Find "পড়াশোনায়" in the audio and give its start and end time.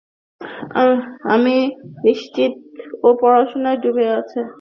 3.21-3.79